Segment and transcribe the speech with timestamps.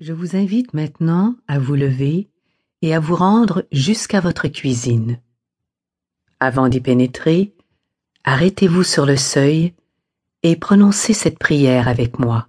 [0.00, 2.28] Je vous invite maintenant à vous lever
[2.82, 5.18] et à vous rendre jusqu'à votre cuisine.
[6.38, 7.52] Avant d'y pénétrer,
[8.22, 9.72] arrêtez-vous sur le seuil
[10.44, 12.46] et prononcez cette prière avec moi.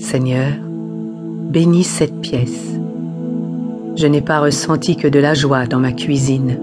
[0.00, 2.80] Seigneur, bénis cette pièce.
[3.94, 6.58] Je n'ai pas ressenti que de la joie dans ma cuisine.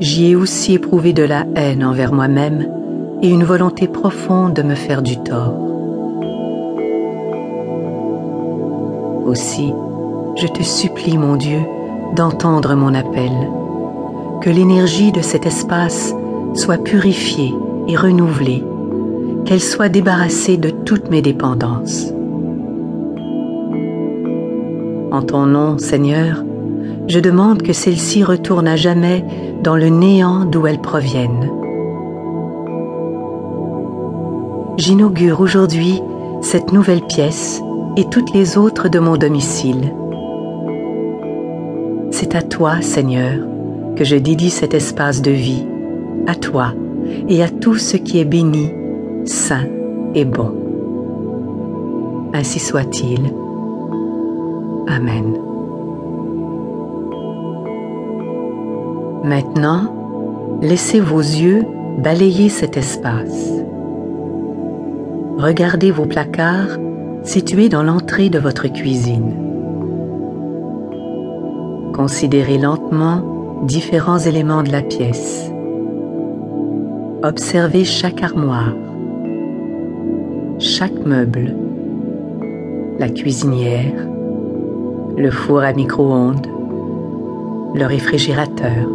[0.00, 2.72] J'y ai aussi éprouvé de la haine envers moi-même
[3.20, 5.73] et une volonté profonde de me faire du tort.
[9.24, 9.72] Aussi,
[10.36, 11.60] je te supplie, mon Dieu,
[12.14, 13.32] d'entendre mon appel,
[14.42, 16.14] que l'énergie de cet espace
[16.54, 17.54] soit purifiée
[17.88, 18.62] et renouvelée,
[19.46, 22.12] qu'elle soit débarrassée de toutes mes dépendances.
[25.10, 26.44] En ton nom, Seigneur,
[27.06, 29.24] je demande que celle-ci retourne à jamais
[29.62, 31.50] dans le néant d'où elles proviennent.
[34.76, 36.02] J'inaugure aujourd'hui
[36.42, 37.62] cette nouvelle pièce
[37.96, 39.92] et toutes les autres de mon domicile.
[42.10, 43.38] C'est à toi, Seigneur,
[43.96, 45.64] que je dédie cet espace de vie,
[46.26, 46.72] à toi
[47.28, 48.70] et à tout ce qui est béni,
[49.24, 49.66] saint
[50.14, 50.52] et bon.
[52.32, 53.32] Ainsi soit-il.
[54.88, 55.38] Amen.
[59.22, 61.64] Maintenant, laissez vos yeux
[61.98, 63.52] balayer cet espace.
[65.38, 66.78] Regardez vos placards
[67.24, 69.34] situé dans l'entrée de votre cuisine.
[71.94, 75.50] Considérez lentement différents éléments de la pièce.
[77.22, 78.74] Observez chaque armoire,
[80.58, 81.54] chaque meuble,
[82.98, 84.06] la cuisinière,
[85.16, 86.46] le four à micro-ondes,
[87.74, 88.88] le réfrigérateur.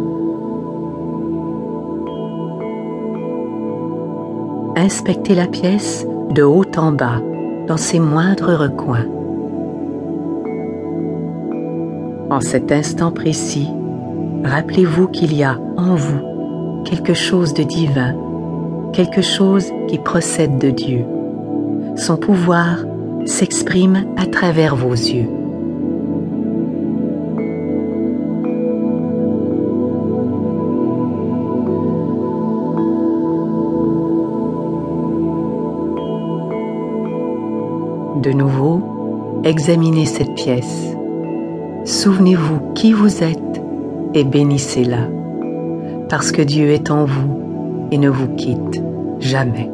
[4.76, 7.20] Inspectez la pièce de haut en bas
[7.70, 9.06] dans ses moindres recoins.
[12.28, 13.68] En cet instant précis,
[14.42, 18.16] rappelez-vous qu'il y a en vous quelque chose de divin,
[18.92, 21.04] quelque chose qui procède de Dieu.
[21.94, 22.78] Son pouvoir
[23.24, 25.39] s'exprime à travers vos yeux.
[38.16, 40.96] De nouveau, examinez cette pièce.
[41.84, 43.62] Souvenez-vous qui vous êtes
[44.14, 45.06] et bénissez-la,
[46.08, 48.82] parce que Dieu est en vous et ne vous quitte
[49.20, 49.70] jamais.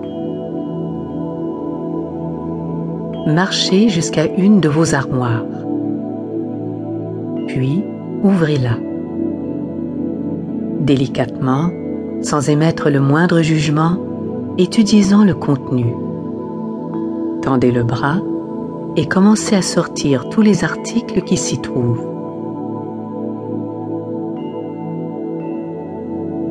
[3.27, 5.47] Marchez jusqu'à une de vos armoires,
[7.49, 7.83] puis
[8.23, 8.77] ouvrez-la.
[10.81, 11.71] Délicatement,
[12.21, 13.97] sans émettre le moindre jugement,
[14.59, 15.87] étudiez-en le contenu.
[17.47, 18.19] Tendez le bras
[18.97, 22.05] et commencez à sortir tous les articles qui s'y trouvent.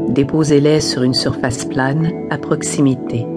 [0.08, 3.28] Déposez-les sur une surface plane à proximité,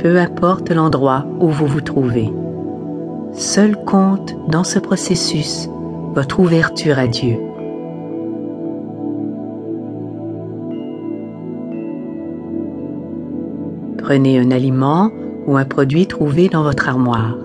[0.00, 2.28] peu importe l'endroit où vous vous trouvez.
[3.34, 5.70] Seul compte dans ce processus
[6.12, 7.38] votre ouverture à Dieu.
[13.96, 15.12] Prenez un aliment
[15.46, 17.36] ou un produit trouvé dans votre armoire.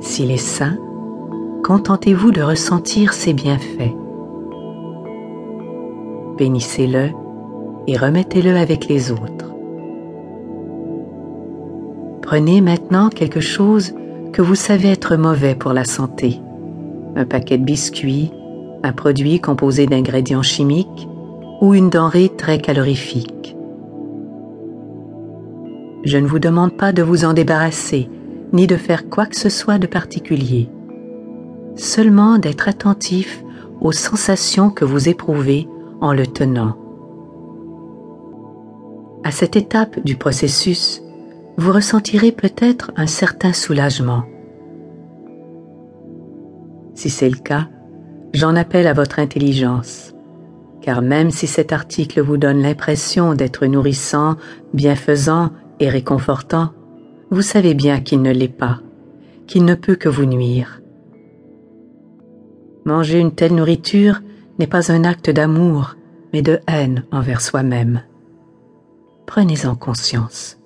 [0.00, 0.76] S'il est sain,
[1.62, 3.94] contentez-vous de ressentir ses bienfaits.
[6.36, 7.10] Bénissez-le
[7.86, 9.54] et remettez-le avec les autres.
[12.22, 13.94] Prenez maintenant quelque chose
[14.32, 16.40] que vous savez être mauvais pour la santé.
[17.16, 18.32] Un paquet de biscuits,
[18.82, 21.08] un produit composé d'ingrédients chimiques
[21.60, 23.53] ou une denrée très calorifique.
[26.04, 28.10] Je ne vous demande pas de vous en débarrasser
[28.52, 30.68] ni de faire quoi que ce soit de particulier,
[31.76, 33.42] seulement d'être attentif
[33.80, 35.66] aux sensations que vous éprouvez
[36.00, 36.76] en le tenant.
[39.24, 41.02] À cette étape du processus,
[41.56, 44.24] vous ressentirez peut-être un certain soulagement.
[46.94, 47.68] Si c'est le cas,
[48.34, 50.14] j'en appelle à votre intelligence,
[50.82, 54.36] car même si cet article vous donne l'impression d'être nourrissant,
[54.74, 55.50] bienfaisant
[55.80, 56.72] et réconfortant,
[57.30, 58.80] vous savez bien qu'il ne l'est pas,
[59.46, 60.80] qu'il ne peut que vous nuire.
[62.84, 64.20] Manger une telle nourriture
[64.58, 65.96] n'est pas un acte d'amour,
[66.32, 68.02] mais de haine envers soi-même.
[69.26, 70.58] Prenez-en conscience.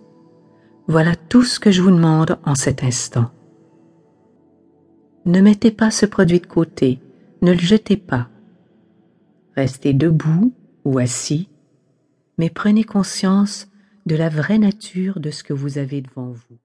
[0.88, 3.30] Voilà tout ce que je vous demande en cet instant.
[5.26, 7.00] Ne mettez pas ce produit de côté,
[7.42, 8.28] ne le jetez pas.
[9.54, 10.52] Restez debout
[10.84, 11.48] ou assis,
[12.38, 13.68] mais prenez conscience
[14.08, 16.58] de la vraie nature de ce que vous avez devant vous.